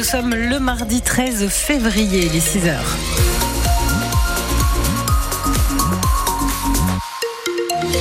[0.00, 2.96] Nous sommes le mardi 13 février, il est 6 heures.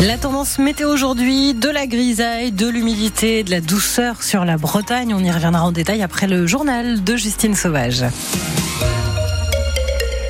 [0.08, 5.14] La tendance météo aujourd'hui, de la grisaille, de l'humidité, de la douceur sur la Bretagne.
[5.14, 8.06] On y reviendra en détail après le journal de Justine Sauvage.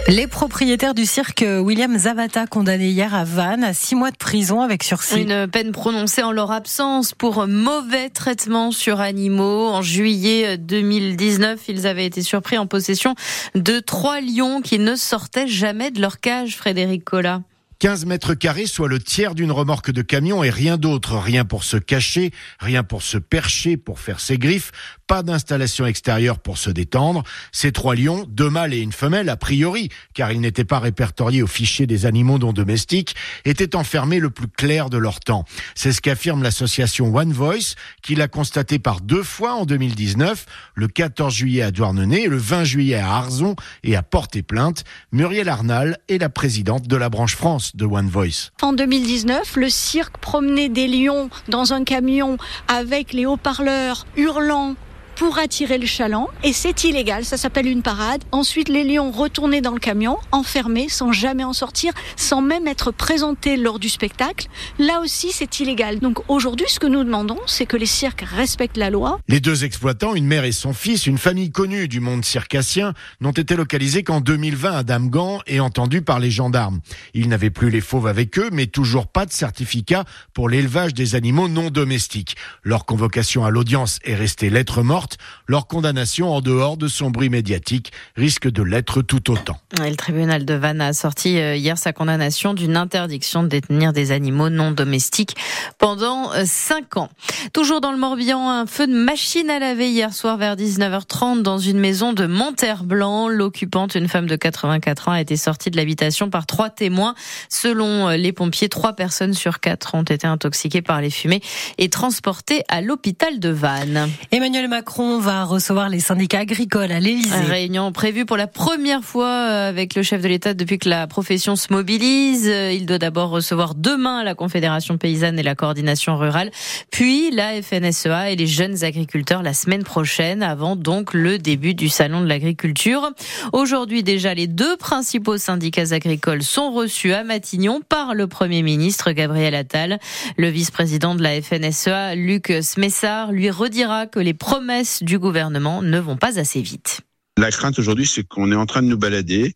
[0.09, 4.61] Les propriétaires du cirque William Zavata condamnés hier à Vannes à six mois de prison
[4.61, 5.21] avec sursis.
[5.21, 9.67] Une peine prononcée en leur absence pour mauvais traitement sur animaux.
[9.67, 13.13] En juillet 2019, ils avaient été surpris en possession
[13.53, 17.43] de trois lions qui ne sortaient jamais de leur cage, Frédéric Collat.
[17.79, 21.17] 15 mètres carrés, soit le tiers d'une remorque de camion et rien d'autre.
[21.17, 24.71] Rien pour se cacher, rien pour se percher, pour faire ses griffes,
[25.09, 27.23] pas d'installation extérieure pour se détendre.
[27.51, 31.41] Ces trois lions, deux mâles et une femelle, a priori, car ils n'étaient pas répertoriés
[31.41, 35.45] au fichier des animaux non domestiques, étaient enfermés le plus clair de leur temps.
[35.73, 40.45] C'est ce qu'affirme l'association One Voice, qui l'a constaté par deux fois en 2019,
[40.75, 44.83] le 14 juillet à Douarnenez et le 20 juillet à Arzon et à porter plainte.
[45.11, 48.51] Muriel Arnal est la présidente de la branche France de One Voice.
[48.61, 54.75] En 2019, le cirque promenait des lions dans un camion avec les haut-parleurs hurlant
[55.19, 58.23] pour attirer le chaland et c'est illégal, ça s'appelle une parade.
[58.31, 62.91] Ensuite, les lions retournaient dans le camion, enfermés, sans jamais en sortir, sans même être
[62.91, 64.47] présentés lors du spectacle.
[64.79, 65.99] Là aussi, c'est illégal.
[65.99, 69.19] Donc aujourd'hui, ce que nous demandons, c'est que les cirques respectent la loi.
[69.27, 73.31] Les deux exploitants, une mère et son fils, une famille connue du monde circassien, n'ont
[73.31, 76.79] été localisés qu'en 2020 à Damgan et entendus par les gendarmes.
[77.13, 81.15] Ils n'avaient plus les fauves avec eux, mais toujours pas de certificat pour l'élevage des
[81.15, 82.37] animaux non domestiques.
[82.63, 85.08] Leur convocation à l'audience est restée lettre morte
[85.47, 89.57] leur condamnation en dehors de son bruit médiatique risque de l'être tout autant.
[89.77, 94.11] le tribunal de Vannes a sorti euh, hier sa condamnation d'une interdiction de détenir des
[94.11, 95.35] animaux non domestiques
[95.77, 97.09] pendant 5 euh, ans.
[97.53, 101.57] Toujours dans le Morbihan, un feu de machine à laver hier soir vers 19h30 dans
[101.57, 103.27] une maison de Monterblanc.
[103.27, 107.15] L'occupante, une femme de 84 ans, a été sortie de l'habitation par trois témoins.
[107.49, 111.41] Selon euh, les pompiers, trois personnes sur quatre ont été intoxiquées par les fumées
[111.77, 114.09] et transportées à l'hôpital de Vannes.
[114.31, 117.33] Emmanuel Macron va recevoir les syndicats agricoles à l'Élysée.
[117.47, 121.07] Réunion prévue pour la première fois euh, avec le chef de l'État depuis que la
[121.07, 122.49] profession se mobilise.
[122.49, 126.51] Euh, il doit d'abord recevoir demain la Confédération paysanne et la coordination rurale,
[126.91, 131.87] puis la FNSEA et les jeunes agriculteurs la semaine prochaine, avant donc le début du
[131.87, 133.09] salon de l'agriculture.
[133.53, 139.11] Aujourd'hui déjà, les deux principaux syndicats agricoles sont reçus à Matignon par le Premier ministre
[139.11, 139.99] Gabriel Attal.
[140.35, 145.99] Le vice-président de la FNSEA, Luc Smessard, lui redira que les promesses du gouvernement ne
[145.99, 147.01] vont pas assez vite.
[147.37, 149.55] La crainte aujourd'hui, c'est qu'on est en train de nous balader.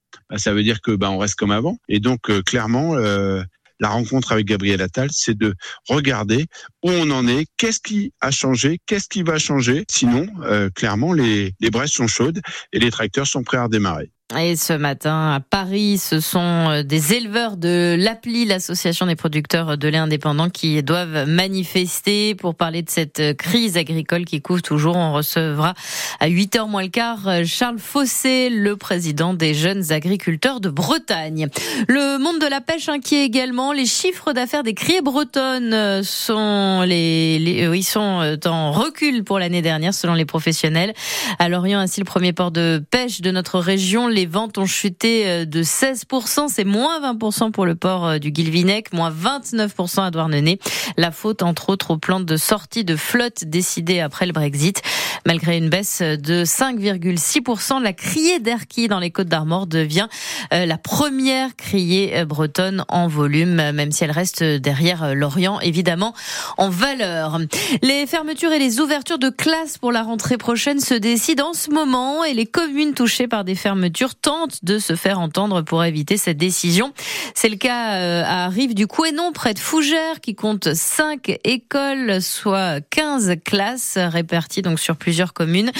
[0.29, 1.77] Bah, ça veut dire que bah, on reste comme avant.
[1.87, 5.55] Et donc, euh, clairement, la rencontre avec Gabriel Attal, c'est de
[5.87, 6.45] regarder
[6.83, 9.85] où on en est, qu'est-ce qui a changé, qu'est-ce qui va changer.
[9.89, 10.27] Sinon,
[10.75, 12.41] clairement, les, les sont chaudes
[12.73, 14.11] et les tracteurs sont prêts à redémarrer.
[14.39, 19.77] Et ce matin à Paris, ce sont euh, des éleveurs de l'APLI, l'association des producteurs
[19.77, 24.95] de lait indépendants, qui doivent manifester pour parler de cette crise agricole qui couvre toujours.
[24.95, 25.73] On recevra
[26.19, 31.49] à 8h moins le quart Charles Fossé, le président des jeunes agriculteurs de Bretagne.
[31.87, 33.73] Le monde de la pêche inquiet également.
[33.73, 39.39] Les chiffres d'affaires des criées bretonnes sont les, euh, ils sont euh, en recul pour
[39.39, 40.93] l'année dernière selon les professionnels.
[41.39, 45.27] À Lorient, ainsi le premier port de pêche de notre région, les ventes ont chuté
[45.27, 50.11] euh, de 16%, c'est moins 20% pour le port euh, du Guilvinec, moins 29% à
[50.11, 50.59] Douarnenez.
[50.97, 54.81] La faute, entre autres, aux plans de sortie de flotte décidées après le Brexit.
[55.25, 60.07] Malgré une baisse de 5,6%, la criée d'Erquy dans les Côtes d'Armor devient
[60.53, 66.13] euh, la première criée bretonne en volume, même si elle reste derrière l'Orient, évidemment,
[66.57, 67.39] en valeur.
[67.83, 71.69] Les fermetures et les ouvertures de classes pour la rentrée prochaine se décident en ce
[71.69, 76.17] moment et les communes touchées par des fermetures tente de se faire entendre pour éviter
[76.17, 76.93] cette décision.
[77.33, 82.21] C'est le cas euh, à Rive du Couesnon, près de Fougères, qui compte 5 écoles,
[82.21, 85.71] soit 15 classes réparties donc sur plusieurs communes.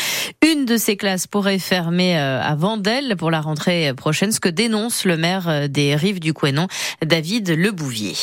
[0.45, 4.49] Une de ces classes pourrait fermer euh, à Vendelle pour la rentrée prochaine, ce que
[4.49, 6.67] dénonce le maire euh, des Rives du Couesnon,
[7.03, 8.15] David Lebouvier.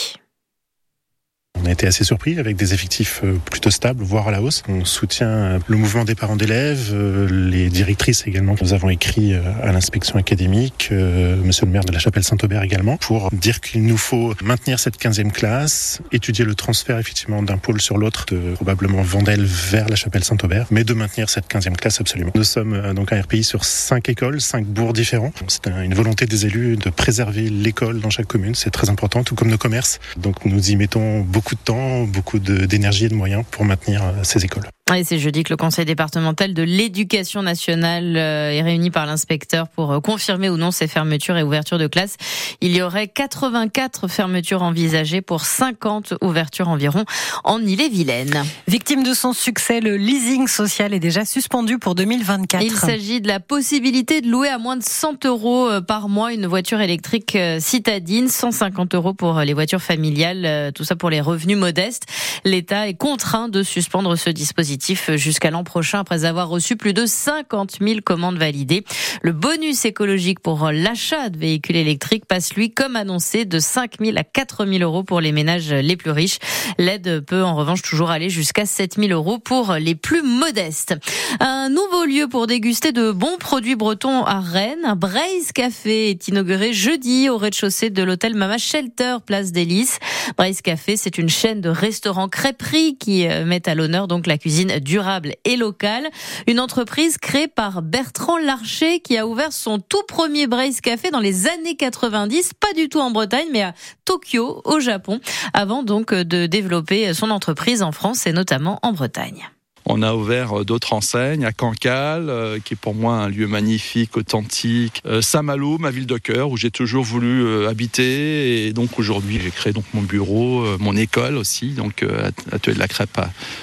[1.63, 4.63] On a été assez surpris avec des effectifs euh, plutôt stables, voire à la hausse.
[4.69, 6.95] On soutient le mouvement des parents d'élèves,
[7.31, 8.55] les directrices également.
[8.61, 13.31] Nous avons écrit à l'inspection académique, monsieur le maire de la Chapelle Saint-Aubert également, pour
[13.33, 17.99] dire qu'il nous faut maintenir cette 15e classe, étudier le transfert effectivement d'un pôle sur
[17.99, 22.33] l'autre, probablement Vendel vers la Chapelle Saint-Aubert, mais de maintenir cette 15e classe absolument.
[22.35, 25.33] Nous sommes donc un RPI sur cinq écoles, cinq bourgs différents.
[25.49, 28.55] C'est une volonté des élus de préserver l'école dans chaque commune.
[28.55, 30.01] C'est très important, tout comme nos commerces.
[30.17, 34.23] Donc nous y mettons beaucoup de temps, beaucoup d'énergie et de moyens pour maintenir euh,
[34.23, 34.65] ces écoles.
[34.97, 39.69] Et c'est jeudi que le Conseil départemental de l'éducation nationale euh, est réuni par l'inspecteur
[39.69, 42.17] pour euh, confirmer ou non ces fermetures et ouvertures de classes.
[42.63, 47.05] Il y aurait 84 fermetures envisagées pour 50 ouvertures environ
[47.45, 48.43] en Ille-et-Vilaine.
[48.67, 52.65] Victime de son succès, le leasing social est déjà suspendu pour 2024.
[52.65, 56.33] Il s'agit de la possibilité de louer à moins de 100 euros euh, par mois
[56.33, 61.59] une voiture électrique citadine, 150 euros pour les voitures familiales, tout ça pour les revenus
[61.59, 62.05] modestes.
[62.45, 64.78] L'État est contraint de suspendre ce dispositif
[65.17, 68.85] jusqu'à l'an prochain après avoir reçu plus de 50 000 commandes validées.
[69.23, 74.17] Le bonus écologique pour l'achat de véhicules électriques passe lui, comme annoncé, de 5 000
[74.17, 76.39] à 4 000 euros pour les ménages les plus riches.
[76.79, 80.95] L'aide peut en revanche toujours aller jusqu'à 7 000 euros pour les plus modestes.
[81.41, 84.85] Un nouveau lieu pour déguster de bons produits bretons à Rennes.
[84.85, 89.99] Un Braise Café est inauguré jeudi au rez-de-chaussée de l'hôtel Mama Shelter, place d'Hélice.
[90.37, 94.39] Braise Café, c'est une chaîne de restaurants crêperies qui euh, met à l'honneur donc la
[94.39, 96.09] cuisine durable et locale.
[96.47, 101.21] Une entreprise créée par Bertrand Larcher qui a ouvert son tout premier Braise Café dans
[101.21, 103.75] les années 90, pas du tout en Bretagne, mais à
[104.05, 105.21] Tokyo, au Japon,
[105.53, 109.49] avant donc de développer son entreprise en France et notamment en Bretagne.
[109.91, 113.47] On a ouvert euh, d'autres enseignes à Cancale, euh, qui est pour moi un lieu
[113.47, 115.01] magnifique, authentique.
[115.07, 118.67] Euh, Saint-Malo, ma ville de cœur, où j'ai toujours voulu habiter.
[118.67, 122.05] Et donc aujourd'hui, j'ai créé donc mon bureau, mon école aussi, donc
[122.53, 123.21] atelier de la crêpe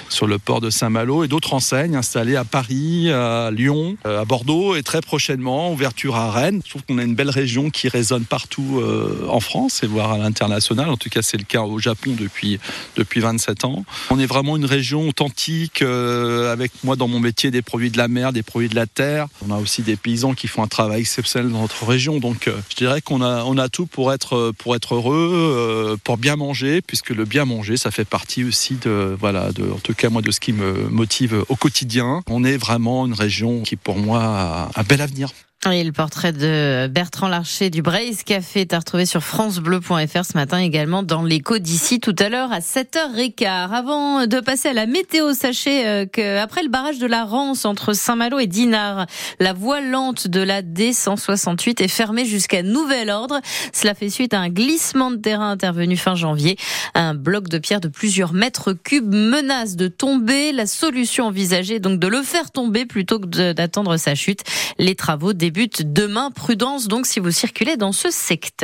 [0.08, 4.74] sur le port de Saint-Malo, et d'autres enseignes installées à Paris, à Lyon, à Bordeaux,
[4.74, 6.60] et très prochainement ouverture à Rennes.
[6.64, 8.82] Je trouve qu'on a une belle région qui résonne partout
[9.28, 10.88] en France et voire à l'international.
[10.90, 12.58] En tout cas, c'est le cas au Japon depuis
[12.96, 13.84] depuis 27 ans.
[14.10, 15.82] On est vraiment une région authentique.
[16.50, 19.26] Avec moi dans mon métier des produits de la mer, des produits de la terre.
[19.46, 22.18] On a aussi des paysans qui font un travail exceptionnel dans notre région.
[22.18, 25.96] Donc euh, je dirais qu'on a, on a tout pour être, pour être heureux, euh,
[26.02, 29.78] pour bien manger, puisque le bien manger, ça fait partie aussi de, voilà, de, en
[29.78, 32.22] tout cas moi, de ce qui me motive au quotidien.
[32.28, 35.30] On est vraiment une région qui pour moi a un bel avenir.
[35.68, 40.58] Le portrait de Bertrand Larcher du Braise Café est à retrouver sur francebleu.fr ce matin
[40.58, 43.72] également dans l'écho d'ici tout à l'heure à 7h15.
[43.72, 47.94] Avant de passer à la météo, sachez euh, qu'après le barrage de la Rance entre
[47.94, 49.06] Saint-Malo et Dinard,
[49.40, 53.40] la voie lente de la D168 est fermée jusqu'à nouvel ordre.
[53.72, 56.56] Cela fait suite à un glissement de terrain intervenu fin janvier.
[56.94, 60.52] Un bloc de pierre de plusieurs mètres cubes menace de tomber.
[60.52, 64.44] La solution envisagée est donc de le faire tomber plutôt que d'attendre sa chute.
[64.78, 66.30] Les travaux débutent débute demain.
[66.30, 68.46] Prudence donc si vous circulez dans ce secteur.